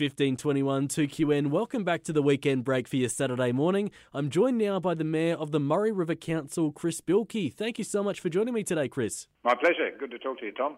1521 0.00 0.86
2QN. 0.86 1.48
Welcome 1.48 1.82
back 1.82 2.04
to 2.04 2.12
the 2.12 2.22
weekend 2.22 2.62
break 2.62 2.86
for 2.86 2.94
your 2.94 3.08
Saturday 3.08 3.50
morning. 3.50 3.90
I'm 4.14 4.30
joined 4.30 4.56
now 4.56 4.78
by 4.78 4.94
the 4.94 5.02
Mayor 5.02 5.34
of 5.34 5.50
the 5.50 5.58
Murray 5.58 5.90
River 5.90 6.14
Council, 6.14 6.70
Chris 6.70 7.00
Bilkey. 7.00 7.52
Thank 7.52 7.78
you 7.78 7.84
so 7.84 8.04
much 8.04 8.20
for 8.20 8.28
joining 8.28 8.54
me 8.54 8.62
today, 8.62 8.86
Chris. 8.86 9.26
My 9.42 9.56
pleasure. 9.56 9.90
Good 9.98 10.12
to 10.12 10.18
talk 10.20 10.38
to 10.38 10.46
you, 10.46 10.52
Tom. 10.52 10.76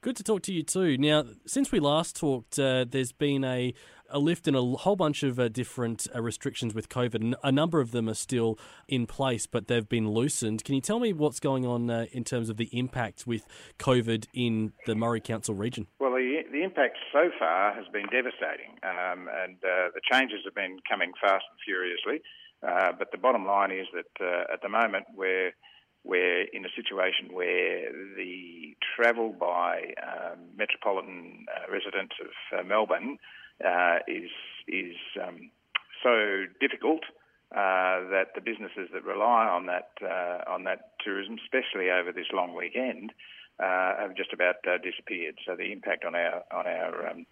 Good 0.00 0.16
to 0.16 0.22
talk 0.22 0.40
to 0.42 0.54
you 0.54 0.62
too. 0.62 0.96
Now, 0.96 1.24
since 1.44 1.70
we 1.70 1.80
last 1.80 2.16
talked, 2.16 2.58
uh, 2.58 2.86
there's 2.88 3.12
been 3.12 3.44
a, 3.44 3.74
a 4.12 4.18
lift 4.18 4.46
in 4.46 4.54
a 4.54 4.62
whole 4.62 4.96
bunch 4.96 5.22
of 5.22 5.38
uh, 5.38 5.48
different 5.48 6.06
uh, 6.14 6.20
restrictions 6.22 6.74
with 6.74 6.88
COVID. 6.88 7.34
A 7.42 7.52
number 7.52 7.80
of 7.80 7.90
them 7.90 8.08
are 8.08 8.14
still 8.14 8.58
in 8.88 9.06
place, 9.06 9.46
but 9.46 9.66
they've 9.66 9.88
been 9.88 10.10
loosened. 10.10 10.64
Can 10.64 10.74
you 10.74 10.80
tell 10.80 11.00
me 11.00 11.12
what's 11.12 11.40
going 11.40 11.66
on 11.66 11.90
uh, 11.90 12.06
in 12.12 12.24
terms 12.24 12.48
of 12.48 12.56
the 12.56 12.68
impact 12.72 13.26
with 13.26 13.46
COVID 13.78 14.26
in 14.34 14.72
the 14.86 14.94
Murray 14.94 15.20
Council 15.20 15.54
region? 15.54 15.86
Well, 15.98 16.12
the, 16.12 16.42
the 16.52 16.62
impact 16.62 16.98
so 17.12 17.30
far 17.38 17.74
has 17.74 17.86
been 17.92 18.06
devastating, 18.12 18.78
um, 18.82 19.28
and 19.42 19.56
uh, 19.64 19.90
the 19.94 20.00
changes 20.10 20.40
have 20.44 20.54
been 20.54 20.78
coming 20.88 21.12
fast 21.20 21.44
and 21.50 21.58
furiously. 21.64 22.22
Uh, 22.66 22.92
but 22.96 23.10
the 23.10 23.18
bottom 23.18 23.44
line 23.44 23.72
is 23.72 23.86
that 23.92 24.24
uh, 24.24 24.52
at 24.52 24.62
the 24.62 24.68
moment 24.68 25.06
we're 25.16 25.52
we're 26.04 26.42
in 26.52 26.64
a 26.64 26.68
situation 26.74 27.32
where 27.32 27.92
the 28.16 28.74
travel 28.96 29.32
by 29.38 29.94
um, 30.02 30.38
metropolitan 30.56 31.46
uh, 31.48 31.70
residents 31.72 32.14
of 32.20 32.58
uh, 32.58 32.62
Melbourne 32.64 33.18
uh, 33.64 33.98
is 34.06 34.30
is 34.68 34.96
um, 35.22 35.50
so 36.02 36.44
difficult 36.60 37.02
that 37.52 38.34
the 38.34 38.40
businesses 38.40 38.88
that 38.92 39.04
rely 39.04 39.46
on 39.46 39.66
that 39.66 39.90
on 40.46 40.64
that 40.64 40.92
tourism, 41.04 41.36
especially 41.44 41.90
over 41.90 42.12
this 42.12 42.26
long 42.32 42.54
weekend, 42.54 43.12
uh, 43.62 43.96
have 43.98 44.16
just 44.16 44.32
about 44.32 44.56
uh, 44.66 44.78
disappeared. 44.78 45.36
So 45.46 45.54
the 45.56 45.72
impact 45.72 46.04
on 46.04 46.14
our 46.14 46.42
on 46.50 46.66
our 46.66 47.08
um, 47.10 47.26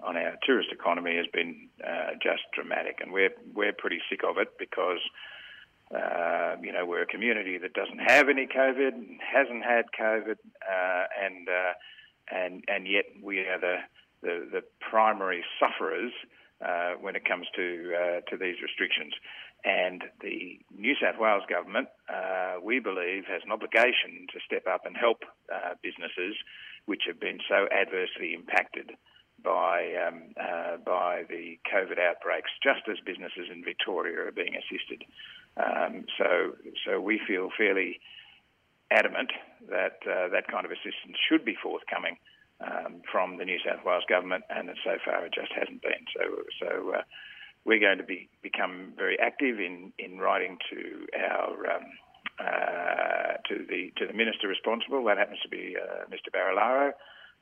on 0.00 0.16
our 0.16 0.36
tourist 0.44 0.68
economy 0.72 1.16
has 1.16 1.26
been 1.32 1.68
uh, 1.82 2.12
just 2.22 2.42
dramatic, 2.54 2.98
and 3.00 3.12
we're 3.12 3.34
we're 3.54 3.72
pretty 3.72 4.00
sick 4.10 4.20
of 4.24 4.38
it 4.38 4.48
because. 4.58 5.00
Uh, 5.92 6.56
you 6.62 6.72
know, 6.72 6.86
we're 6.86 7.02
a 7.02 7.06
community 7.06 7.58
that 7.58 7.74
doesn't 7.74 7.98
have 7.98 8.30
any 8.30 8.46
COVID, 8.46 9.18
hasn't 9.20 9.62
had 9.62 9.84
COVID, 9.92 10.36
uh, 10.66 11.04
and 11.22 11.46
uh, 11.46 11.74
and 12.34 12.64
and 12.66 12.88
yet 12.88 13.04
we 13.22 13.40
are 13.40 13.60
the 13.60 13.76
the, 14.22 14.48
the 14.50 14.62
primary 14.80 15.44
sufferers 15.58 16.12
when 17.00 17.16
it 17.16 17.24
comes 17.24 17.46
to 17.56 18.22
to 18.28 18.36
these 18.36 18.56
restrictions. 18.62 19.12
And 19.64 20.02
the 20.20 20.58
New 20.76 20.94
South 21.00 21.20
Wales 21.20 21.44
government, 21.48 21.88
uh, 22.08 22.56
we 22.62 22.80
believe, 22.80 23.24
has 23.26 23.42
an 23.44 23.52
obligation 23.52 24.26
to 24.32 24.40
step 24.44 24.66
up 24.66 24.86
and 24.86 24.96
help 24.96 25.22
uh, 25.52 25.74
businesses 25.82 26.34
which 26.86 27.02
have 27.06 27.20
been 27.20 27.38
so 27.48 27.68
adversely 27.70 28.34
impacted 28.34 28.90
by 29.42 29.94
um, 29.94 30.34
uh, 30.34 30.78
by 30.84 31.22
the 31.28 31.58
COVID 31.72 31.98
outbreaks, 31.98 32.50
just 32.62 32.88
as 32.90 32.98
businesses 33.06 33.46
in 33.52 33.62
Victoria 33.62 34.26
are 34.26 34.32
being 34.32 34.54
assisted. 34.56 35.04
Um, 35.56 36.06
so, 36.18 36.56
so 36.86 37.00
we 37.00 37.20
feel 37.26 37.50
fairly 37.56 38.00
adamant 38.90 39.30
that 39.70 39.98
uh, 40.06 40.28
that 40.28 40.48
kind 40.50 40.64
of 40.64 40.72
assistance 40.72 41.16
should 41.28 41.44
be 41.44 41.54
forthcoming 41.62 42.18
um, 42.62 43.02
from 43.10 43.38
the 43.38 43.44
New 43.44 43.58
South 43.64 43.84
Wales 43.84 44.04
government, 44.08 44.44
and 44.50 44.68
so 44.84 44.96
far 45.04 45.26
it 45.26 45.34
just 45.34 45.52
hasn't 45.52 45.82
been. 45.82 46.04
So, 46.16 46.22
so 46.60 46.92
uh, 46.96 47.02
we're 47.64 47.80
going 47.80 47.98
to 47.98 48.04
be 48.04 48.28
become 48.42 48.92
very 48.96 49.18
active 49.18 49.60
in, 49.60 49.92
in 49.98 50.18
writing 50.18 50.58
to 50.70 51.06
our 51.18 51.76
um, 51.76 51.86
uh, 52.38 53.34
to 53.48 53.66
the 53.68 53.92
to 53.96 54.06
the 54.06 54.12
minister 54.12 54.48
responsible. 54.48 55.04
That 55.04 55.18
happens 55.18 55.40
to 55.42 55.48
be 55.48 55.76
uh, 55.76 56.04
Mr. 56.10 56.30
Barilaro 56.34 56.92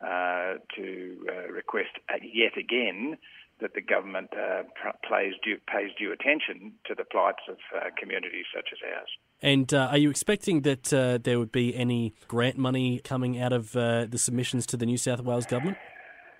uh, 0.00 0.58
to 0.76 1.26
uh, 1.28 1.52
request 1.52 1.91
yet 2.22 2.56
again 2.58 3.16
that 3.61 3.75
the 3.75 3.80
government 3.80 4.30
uh, 4.33 4.62
plays 5.06 5.34
due, 5.44 5.56
pays 5.66 5.91
due 5.98 6.12
attention 6.12 6.72
to 6.86 6.94
the 6.94 7.05
plights 7.05 7.42
of 7.48 7.56
uh, 7.75 7.91
communities 7.98 8.47
such 8.55 8.69
as 8.72 8.78
ours. 8.94 9.08
And 9.42 9.72
are 9.72 9.97
you 9.97 10.11
expecting 10.11 10.62
that 10.62 10.84
there 11.25 11.38
would 11.38 11.53
be 11.53 11.75
any 11.75 12.15
grant 12.28 12.59
money 12.59 13.00
coming 13.03 13.41
out 13.41 13.53
of 13.53 13.72
the 13.72 14.19
submissions 14.19 14.66
to 14.66 14.76
the 14.76 14.87
New 14.87 14.99
South 14.99 15.20
Wales 15.20 15.47
government? 15.47 15.78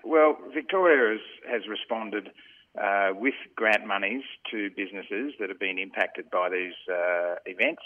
Well, 0.03 0.37
Victoria 0.53 1.17
has, 1.17 1.61
has 1.61 1.67
responded 1.67 2.29
uh, 2.79 3.09
with 3.13 3.33
grant 3.55 3.85
monies 3.85 4.23
to 4.49 4.69
businesses 4.75 5.33
that 5.39 5.49
have 5.49 5.59
been 5.59 5.77
impacted 5.77 6.29
by 6.31 6.49
these 6.49 6.73
uh, 6.89 7.35
events, 7.45 7.81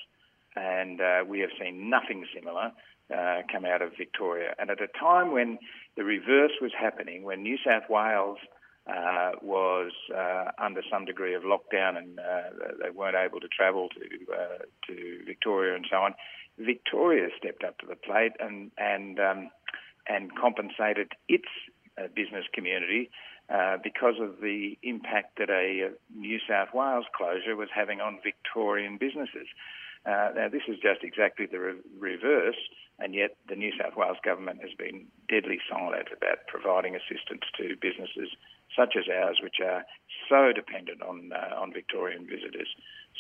and 0.56 1.02
uh, 1.02 1.24
we 1.28 1.40
have 1.40 1.50
seen 1.60 1.90
nothing 1.90 2.26
similar 2.34 2.72
uh, 3.14 3.42
come 3.52 3.66
out 3.66 3.82
of 3.82 3.92
Victoria. 3.98 4.54
And 4.60 4.70
at 4.70 4.82
a 4.82 4.88
time 5.00 5.32
when 5.32 5.58
the 5.98 6.04
reverse 6.04 6.54
was 6.62 6.72
happening, 6.80 7.24
when 7.24 7.44
New 7.44 7.58
South 7.66 7.90
Wales 7.90 8.38
uh, 8.88 9.32
was 9.42 9.92
uh, 10.16 10.46
under 10.64 10.82
some 10.92 11.06
degree 11.06 11.34
of 11.34 11.44
lockdown 11.44 11.98
and 11.98 12.20
they 12.82 12.90
weren't 12.90 13.16
able 13.16 13.40
to 13.40 13.48
travel 13.48 13.90
to 13.90 14.08
to 14.88 15.26
Victoria 15.26 15.76
and 15.76 15.86
so 15.90 15.98
on, 15.98 16.14
Victoria 16.60 17.30
stepped 17.38 17.64
up 17.64 17.78
to 17.80 17.86
the 17.88 17.96
plate 17.96 18.34
and 18.40 18.72
and 18.78 19.20
um, 19.20 19.50
and 20.08 20.36
compensated 20.36 21.14
its 21.28 21.48
business 22.16 22.46
community 22.54 23.10
uh, 23.48 23.78
because 23.84 24.16
of 24.20 24.42
the 24.42 24.78
impact 24.82 25.38
that 25.38 25.50
a 25.50 25.92
New 26.16 26.40
South 26.50 26.70
Wales 26.74 27.06
closure 27.16 27.56
was 27.56 27.70
having 27.74 28.02
on 28.02 28.20
Victorian 28.24 28.98
businesses. 28.98 29.48
Uh, 30.06 30.30
now, 30.36 30.48
this 30.50 30.62
is 30.68 30.78
just 30.78 31.04
exactly 31.04 31.48
the 31.50 31.60
re- 31.60 31.82
reverse, 31.98 32.60
and 33.00 33.16
yet 33.16 33.38
the 33.50 33.56
New 33.56 33.72
South 33.82 33.98
Wales 33.98 34.18
government 34.24 34.62
has 34.62 34.72
been 34.78 35.08
deadly 35.28 35.60
silent 35.70 36.10
about 36.16 36.46
providing 36.48 36.96
assistance 36.96 37.42
to 37.58 37.76
businesses 37.82 38.30
such 38.76 38.96
as 38.98 39.06
ours, 39.10 39.40
which 39.42 39.56
are 39.64 39.84
so 40.30 40.52
dependent 40.54 41.02
on 41.02 41.32
uh, 41.34 41.56
on 41.60 41.74
Victorian 41.74 42.28
visitors. 42.28 42.68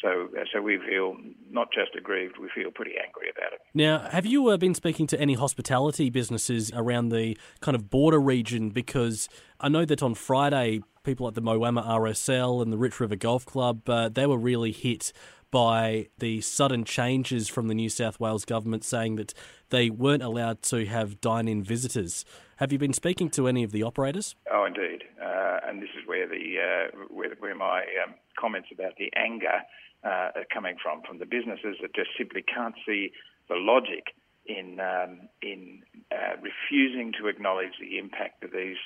So, 0.01 0.28
uh, 0.38 0.44
so 0.53 0.62
we 0.62 0.78
feel 0.78 1.16
not 1.50 1.69
just 1.74 1.95
aggrieved, 1.97 2.38
we 2.38 2.50
feel 2.53 2.69
pretty 2.69 2.94
angry 3.03 3.29
about 3.35 3.53
it. 3.53 3.62
Now, 3.74 4.00
have 4.09 4.25
you 4.25 4.47
uh, 4.50 4.57
been 4.57 4.75
speaking 4.75 5.07
to 5.07 5.19
any 5.19 5.35
hospitality 5.35 6.09
businesses 6.09 6.72
around 6.75 7.09
the 7.09 7.38
kind 7.62 7.75
of 7.75 7.90
border 7.90 8.19
region? 8.19 8.69
Because 8.69 9.29
I 9.59 9.69
know 9.69 9.85
that 9.85 10.03
on 10.03 10.13
Friday, 10.13 10.81
people 11.03 11.28
at 11.28 11.35
the 11.35 11.41
Moama 11.41 11.85
RSL 11.85 12.62
and 12.62 12.74
the 12.74 12.78
Rich 12.78 13.00
River 13.00 13.16
Golf 13.16 13.45
Club, 13.45 13.88
uh, 13.90 14.09
they 14.09 14.25
were 14.25 14.38
really 14.38 14.72
hit 14.72 15.13
by 15.51 16.07
the 16.17 16.41
sudden 16.41 16.83
changes 16.83 17.47
from 17.47 17.67
the 17.67 17.73
New 17.73 17.89
South 17.89 18.19
Wales 18.19 18.45
government 18.45 18.83
saying 18.83 19.16
that 19.16 19.33
they 19.69 19.89
weren't 19.89 20.23
allowed 20.23 20.61
to 20.63 20.85
have 20.85 21.22
dine-in 21.22 21.63
visitors. 21.63 22.25
Have 22.57 22.72
you 22.72 22.79
been 22.79 22.94
speaking 22.94 23.29
to 23.31 23.47
any 23.47 23.63
of 23.63 23.72
the 23.72 23.83
operators? 23.83 24.35
Oh, 24.51 24.66
indeed, 24.66 25.03
uh, 25.22 25.59
and 25.67 25.81
this 25.81 25.89
is 26.00 26.07
where 26.07 26.28
the 26.28 26.56
uh, 26.59 27.06
where, 27.09 27.35
where, 27.39 27.56
my 27.56 27.81
um, 28.03 28.16
comments 28.39 28.69
about 28.72 28.94
the 28.97 29.11
anger 29.16 29.61
uh, 30.03 30.31
are 30.35 30.45
coming 30.53 30.75
from 30.81 31.01
from 31.07 31.19
the 31.19 31.25
businesses 31.25 31.77
that 31.81 31.94
just 31.95 32.09
simply 32.17 32.44
can't 32.44 32.75
see 32.85 33.12
the 33.50 33.56
logic 33.56 34.16
in 34.45 34.79
um, 34.79 35.27
in 35.41 35.81
uh, 36.12 36.35
refusing 36.41 37.12
to 37.19 37.27
acknowledge 37.27 37.73
the 37.79 37.97
impact 37.97 38.44
of 38.44 38.51
these 38.51 38.77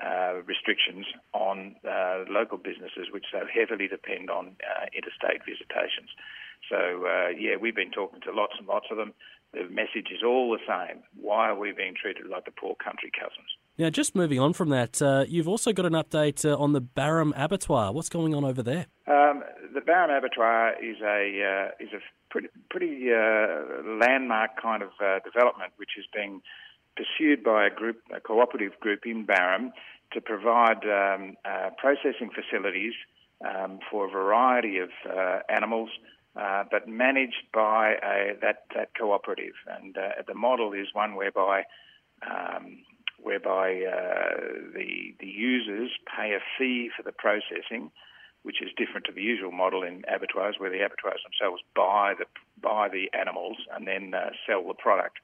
uh, 0.00 0.42
restrictions 0.46 1.06
on 1.32 1.76
uh, 1.88 2.24
local 2.28 2.58
businesses, 2.58 3.12
which 3.12 3.24
so 3.30 3.40
heavily 3.46 3.86
depend 3.88 4.30
on 4.30 4.56
uh, 4.64 4.86
interstate 4.96 5.44
visitations. 5.44 6.08
So, 6.68 7.04
uh, 7.06 7.28
yeah, 7.36 7.56
we've 7.60 7.74
been 7.74 7.90
talking 7.90 8.20
to 8.22 8.32
lots 8.32 8.54
and 8.58 8.66
lots 8.66 8.86
of 8.90 8.96
them. 8.96 9.12
The 9.52 9.64
message 9.64 10.08
is 10.14 10.22
all 10.24 10.50
the 10.50 10.62
same. 10.66 11.02
Why 11.20 11.48
are 11.48 11.58
we 11.58 11.72
being 11.72 11.94
treated 12.00 12.26
like 12.30 12.44
the 12.44 12.52
poor 12.52 12.76
country 12.76 13.10
cousins? 13.12 13.48
Now, 13.78 13.90
just 13.90 14.14
moving 14.14 14.38
on 14.38 14.52
from 14.52 14.68
that, 14.70 15.02
uh, 15.02 15.24
you've 15.26 15.48
also 15.48 15.72
got 15.72 15.86
an 15.86 15.94
update 15.94 16.44
uh, 16.44 16.56
on 16.56 16.72
the 16.72 16.80
Barham 16.80 17.32
Abattoir. 17.36 17.92
What's 17.92 18.08
going 18.08 18.34
on 18.34 18.44
over 18.44 18.62
there? 18.62 18.86
Um, 19.06 19.42
the 19.74 19.80
Barham 19.80 20.10
Abattoir 20.10 20.74
is 20.82 20.96
a 21.02 21.72
is 21.80 21.90
a 21.92 22.00
pretty, 22.30 22.48
pretty 22.70 23.10
landmark 23.84 24.60
kind 24.60 24.82
of 24.82 24.90
development, 25.24 25.72
which 25.76 25.90
is 25.98 26.04
being 26.14 26.42
pursued 27.00 27.42
by 27.42 27.66
a 27.66 27.70
group, 27.70 27.98
a 28.14 28.20
cooperative 28.20 28.78
group 28.80 29.00
in 29.06 29.24
Barham, 29.24 29.72
to 30.12 30.20
provide 30.20 30.82
um, 30.84 31.36
uh, 31.44 31.70
processing 31.78 32.30
facilities 32.34 32.94
um, 33.44 33.78
for 33.90 34.06
a 34.06 34.10
variety 34.10 34.78
of 34.78 34.90
uh, 35.08 35.38
animals, 35.48 35.90
uh, 36.36 36.64
but 36.70 36.88
managed 36.88 37.44
by 37.54 37.94
a, 38.02 38.34
that 38.42 38.64
that 38.74 38.90
cooperative. 38.98 39.54
And 39.66 39.96
uh, 39.96 40.22
the 40.26 40.34
model 40.34 40.72
is 40.72 40.88
one 40.92 41.14
whereby 41.14 41.64
um, 42.28 42.78
whereby 43.22 43.82
uh, 43.84 44.34
the 44.74 45.14
the 45.20 45.26
users 45.26 45.90
pay 46.16 46.32
a 46.32 46.40
fee 46.58 46.90
for 46.94 47.02
the 47.02 47.12
processing, 47.12 47.90
which 48.42 48.60
is 48.60 48.70
different 48.76 49.06
to 49.06 49.12
the 49.12 49.22
usual 49.22 49.52
model 49.52 49.82
in 49.82 50.02
abattoirs, 50.14 50.56
where 50.58 50.70
the 50.70 50.84
abattoirs 50.84 51.20
themselves 51.24 51.62
buy 51.74 52.14
the 52.18 52.26
buy 52.60 52.88
the 52.88 53.10
animals 53.18 53.56
and 53.74 53.86
then 53.86 54.12
uh, 54.12 54.30
sell 54.46 54.66
the 54.66 54.74
product. 54.74 55.18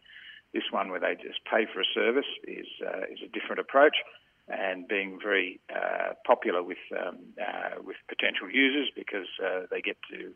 This 0.57 0.73
one, 0.73 0.89
where 0.89 1.01
they 1.01 1.17
just 1.17 1.45
pay 1.45 1.67
for 1.71 1.83
a 1.83 1.91
service, 1.93 2.33
is 2.49 2.65
uh, 2.81 3.05
is 3.13 3.21
a 3.23 3.29
different 3.29 3.61
approach, 3.61 3.97
and 4.49 4.89
being 4.89 5.19
very 5.23 5.61
uh, 5.69 6.15
popular 6.27 6.63
with 6.63 6.81
um, 6.99 7.19
uh, 7.39 7.83
with 7.85 7.97
potential 8.09 8.49
users 8.49 8.89
because 8.97 9.29
uh, 9.45 9.67
they 9.71 9.83
get 9.83 9.99
to 10.11 10.33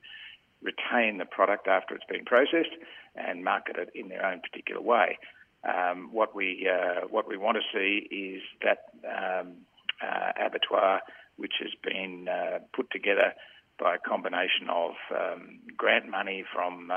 retain 0.61 1.17
the 1.17 1.25
product 1.25 1.69
after 1.69 1.95
it's 1.95 2.05
been 2.05 2.27
processed 2.27 2.77
and 3.17 3.43
market 3.43 3.77
it 3.79 3.89
in 3.95 4.11
their 4.11 4.27
own 4.27 4.41
particular 4.41 4.83
way. 4.83 5.17
Um, 5.65 6.11
what 6.13 6.37
we 6.37 6.69
uh, 6.69 7.07
what 7.09 7.27
we 7.27 7.39
want 7.39 7.57
to 7.57 7.65
see 7.73 8.07
is 8.15 8.43
that 8.61 8.93
um, 9.09 9.65
uh, 10.05 10.33
abattoir, 10.39 11.01
which 11.37 11.55
has 11.61 11.73
been 11.83 12.29
put 12.77 12.91
together 12.91 13.33
by 13.79 13.95
a 13.95 13.99
combination 13.99 14.69
of 14.69 14.93
um, 15.17 15.61
grant 15.79 16.11
money 16.11 16.45
from 16.53 16.89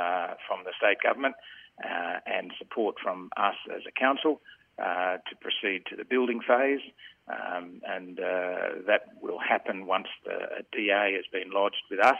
from 0.45 0.59
the 0.65 0.73
state 0.77 0.97
government 1.01 1.35
uh, 1.83 2.19
and 2.25 2.51
support 2.57 2.95
from 3.01 3.29
us 3.37 3.55
as 3.73 3.81
a 3.87 3.91
council 3.91 4.41
uh, 4.79 5.17
to 5.29 5.35
proceed 5.39 5.85
to 5.89 5.95
the 5.95 6.05
building 6.05 6.41
phase. 6.45 6.81
Um, 7.27 7.81
and 7.87 8.19
uh, 8.19 8.83
that 8.87 9.05
will 9.21 9.39
happen 9.39 9.85
once 9.85 10.07
the 10.25 10.63
DA 10.71 11.13
has 11.15 11.25
been 11.31 11.51
lodged 11.51 11.83
with 11.89 11.99
us. 11.99 12.17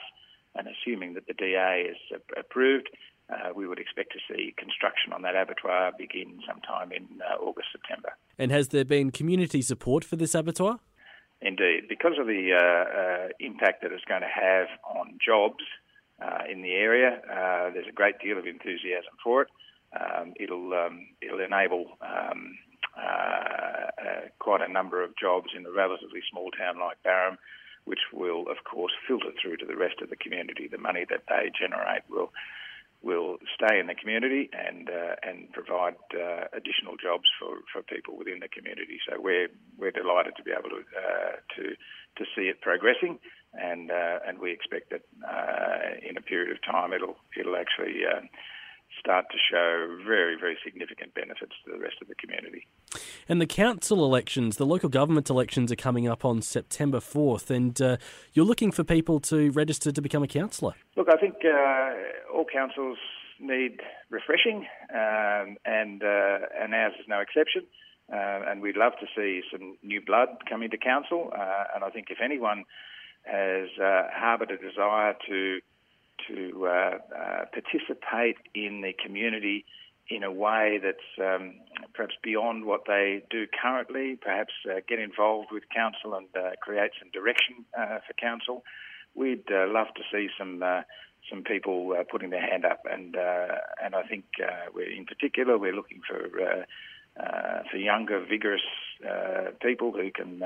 And 0.55 0.67
assuming 0.67 1.15
that 1.15 1.27
the 1.27 1.33
DA 1.33 1.89
is 1.89 1.97
approved, 2.38 2.89
uh, 3.29 3.50
we 3.55 3.67
would 3.67 3.79
expect 3.79 4.13
to 4.13 4.19
see 4.27 4.53
construction 4.57 5.11
on 5.13 5.23
that 5.23 5.35
abattoir 5.35 5.91
begin 5.97 6.39
sometime 6.47 6.91
in 6.91 7.07
uh, 7.21 7.41
August, 7.41 7.69
September. 7.71 8.13
And 8.38 8.51
has 8.51 8.69
there 8.69 8.85
been 8.85 9.11
community 9.11 9.61
support 9.61 10.03
for 10.03 10.15
this 10.15 10.35
abattoir? 10.35 10.79
Indeed, 11.41 11.89
because 11.89 12.13
of 12.19 12.27
the 12.27 12.53
uh, 12.53 13.33
impact 13.39 13.81
that 13.81 13.91
it's 13.91 14.05
going 14.05 14.21
to 14.21 14.27
have 14.27 14.67
on 14.88 15.17
jobs 15.25 15.63
in 16.50 16.62
the 16.62 16.74
area, 16.74 17.22
there's 17.74 17.88
a 17.88 17.92
great 17.92 18.20
deal 18.20 18.38
of 18.38 18.46
enthusiasm 18.46 19.14
for 19.24 19.44
it. 19.44 19.50
Um, 19.94 20.34
it'll 20.40 20.74
um, 20.74 21.08
it'll 21.22 21.40
enable 21.40 21.98
um, 22.02 22.58
uh, 22.98 23.90
uh, 23.98 24.22
quite 24.40 24.62
a 24.62 24.72
number 24.72 25.04
of 25.04 25.18
jobs 25.18 25.50
in 25.56 25.66
a 25.66 25.72
relatively 25.72 26.22
small 26.31 26.52
town 26.52 26.80
like 26.80 27.02
Barham, 27.04 27.38
which 27.86 28.00
will, 28.12 28.42
of 28.50 28.64
course, 28.70 28.92
filter 29.08 29.31
through 29.42 29.58
to 29.58 29.66
the 29.66 29.75
rest 29.75 30.02
of 30.02 30.10
the 30.10 30.16
community. 30.16 30.68
The 30.68 30.78
money 30.78 31.06
that 31.10 31.24
they 31.30 31.52
generate 31.58 32.04
will 32.10 32.31
will 33.02 33.38
stay 33.54 33.80
in 33.80 33.88
the 33.88 33.96
community 33.96 34.50
and 34.54 34.90
uh, 34.90 35.16
and 35.22 35.52
provide 35.52 35.96
uh, 36.14 36.46
additional 36.54 36.98
jobs 36.98 37.25
for, 37.40 37.60
for 37.72 37.81
people 37.84 38.18
within 38.18 38.40
the 38.40 38.48
community. 38.48 38.98
So 39.10 39.20
we're 39.20 39.50
we're 39.78 39.92
delighted 39.92 40.36
to 40.38 40.44
be 40.44 40.52
able 40.52 40.70
to 40.70 40.81
uh, 40.94 41.36
to 41.58 41.64
to 42.18 42.24
see 42.36 42.50
it 42.50 42.62
progressing, 42.62 43.20
and 43.53 43.91
uh, 43.91 44.19
and 44.27 44.39
we 44.39 44.51
expect 44.51 44.91
that 44.91 45.03
in 46.07 46.17
a 46.17 46.21
period 46.21 46.51
of 46.51 46.57
time 46.63 46.94
it'll 46.94 47.17
it'll 47.38 47.55
actually 47.55 48.03
start 49.00 49.25
to 49.31 49.38
show 49.51 49.97
very, 50.05 50.38
very 50.39 50.57
significant 50.63 51.13
benefits 51.13 51.53
to 51.65 51.71
the 51.71 51.79
rest 51.79 51.95
of 52.01 52.07
the 52.07 52.15
community. 52.15 52.67
And 53.27 53.41
the 53.41 53.45
council 53.45 54.03
elections, 54.05 54.57
the 54.57 54.65
local 54.65 54.89
government 54.89 55.29
elections 55.29 55.71
are 55.71 55.75
coming 55.75 56.07
up 56.07 56.25
on 56.25 56.41
September 56.41 57.00
4th, 57.00 57.50
and 57.50 57.81
uh, 57.81 57.97
you're 58.33 58.45
looking 58.45 58.71
for 58.71 58.83
people 58.83 59.19
to 59.21 59.51
register 59.51 59.91
to 59.91 60.01
become 60.01 60.23
a 60.23 60.27
councillor. 60.27 60.73
Look, 60.95 61.07
I 61.11 61.17
think 61.17 61.35
uh, 61.45 62.35
all 62.35 62.45
councils 62.51 62.97
need 63.39 63.81
refreshing, 64.09 64.65
um, 64.94 65.57
and, 65.65 66.03
uh, 66.03 66.39
and 66.59 66.73
ours 66.73 66.94
is 67.00 67.05
no 67.07 67.19
exception. 67.19 67.63
Uh, 68.11 68.41
and 68.47 68.61
we'd 68.61 68.77
love 68.77 68.94
to 69.00 69.07
see 69.15 69.41
some 69.51 69.77
new 69.81 70.01
blood 70.01 70.27
come 70.50 70.61
into 70.61 70.77
council. 70.77 71.31
Uh, 71.33 71.63
and 71.73 71.83
I 71.83 71.89
think 71.89 72.07
if 72.09 72.17
anyone 72.23 72.65
has 73.24 73.70
uh, 73.81 74.04
harboured 74.14 74.52
a 74.52 74.58
desire 74.58 75.16
to 75.28 75.60
to 76.28 76.68
uh, 76.68 76.70
uh, 76.70 77.46
participate 77.52 78.38
in 78.56 78.81
the 78.81 78.94
community 79.04 79.66
in 80.10 80.24
a 80.24 80.31
way 80.31 80.80
that's 80.81 80.98
um, 81.20 81.56
perhaps 81.94 82.14
beyond 82.22 82.66
what 82.66 82.81
they 82.88 83.24
do 83.30 83.46
currently, 83.62 84.18
perhaps 84.22 84.54
uh, 84.70 84.80
get 84.88 85.00
involved 85.00 85.50
with 85.52 85.64
council 85.74 86.14
and 86.14 86.28
uh, 86.36 86.52
create 86.62 86.92
some 87.00 87.10
direction 87.12 87.66
uh, 87.78 88.00
for 88.06 88.14
council. 88.20 88.64
We'd 89.16 89.50
love 89.50 89.88
to 89.96 90.02
see 90.12 90.30
some 90.38 90.64
some 91.30 91.44
people 91.44 91.96
putting 92.12 92.31
their 92.31 92.42
hand 92.42 92.66
up, 92.66 92.81
and 92.92 93.16
and 93.84 93.94
I 93.94 94.02
think 94.10 94.25
we're 94.74 94.92
in 94.92 95.06
particular 95.06 95.56
we're 95.56 95.75
looking 95.75 96.02
for 96.08 96.66
for 97.70 97.78
younger, 97.78 98.25
vigorous 98.25 98.64
people 99.62 99.92
who 99.92 100.10
can 100.10 100.42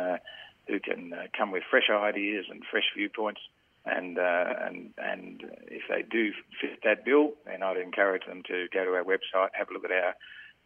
who 0.68 0.80
can 0.80 1.14
come 1.38 1.52
with 1.52 1.64
fresh 1.70 1.90
ideas 1.90 2.46
and 2.50 2.64
fresh 2.70 2.86
viewpoints 2.96 3.42
and 3.90 4.18
uh, 4.18 4.46
and 4.66 4.94
and 4.98 5.44
if 5.68 5.84
they 5.90 6.04
do 6.04 6.32
fit 6.62 6.80
that 6.84 7.06
bill, 7.06 7.34
then 7.46 7.64
I'd 7.64 7.78
encourage 7.78 8.26
them 8.26 8.44
to 8.48 8.68
go 8.74 8.84
to 8.84 8.92
our 8.92 9.04
website, 9.04 9.50
have 9.54 9.70
a 9.70 9.74
look 9.74 9.86
at 9.86 9.92
our 9.92 10.16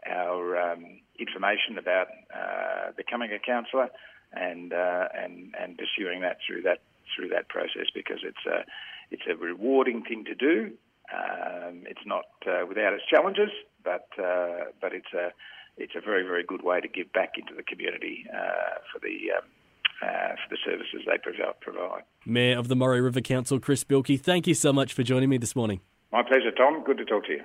our 0.07 0.71
um, 0.71 0.99
information 1.19 1.77
about 1.77 2.07
uh, 2.33 2.91
becoming 2.97 3.31
a 3.31 3.39
councillor, 3.39 3.89
and 4.33 4.73
uh, 4.73 5.07
and 5.13 5.53
and 5.59 5.77
pursuing 5.77 6.21
that 6.21 6.37
through 6.45 6.63
that 6.63 6.79
through 7.15 7.29
that 7.29 7.49
process 7.49 7.87
because 7.93 8.19
it's 8.23 8.45
a 8.47 8.65
it's 9.11 9.23
a 9.29 9.35
rewarding 9.35 10.03
thing 10.03 10.25
to 10.25 10.35
do. 10.35 10.71
Um, 11.13 11.83
it's 11.85 12.05
not 12.05 12.25
uh, 12.47 12.65
without 12.67 12.93
its 12.93 13.03
challenges, 13.09 13.51
but 13.83 14.07
uh, 14.17 14.71
but 14.79 14.93
it's 14.93 15.13
a 15.13 15.31
it's 15.77 15.93
a 15.95 16.01
very 16.01 16.23
very 16.23 16.43
good 16.43 16.63
way 16.63 16.81
to 16.81 16.87
give 16.87 17.11
back 17.13 17.33
into 17.37 17.53
the 17.53 17.63
community 17.63 18.25
uh, 18.33 18.79
for 18.91 18.99
the 18.99 19.37
um, 19.37 19.45
uh, 20.01 20.35
for 20.35 20.49
the 20.49 20.57
services 20.65 21.01
they 21.05 21.17
provide. 21.61 22.03
Mayor 22.25 22.57
of 22.57 22.67
the 22.67 22.75
Murray 22.75 23.01
River 23.01 23.21
Council, 23.21 23.59
Chris 23.59 23.83
Bilkey, 23.83 24.19
thank 24.19 24.47
you 24.47 24.53
so 24.53 24.73
much 24.73 24.93
for 24.93 25.03
joining 25.03 25.29
me 25.29 25.37
this 25.37 25.55
morning. 25.55 25.81
My 26.11 26.23
pleasure, 26.23 26.51
Tom. 26.51 26.83
Good 26.83 26.97
to 26.97 27.05
talk 27.05 27.25
to 27.25 27.33
you. 27.33 27.41